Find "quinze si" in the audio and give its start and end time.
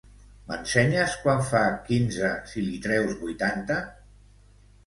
1.89-2.65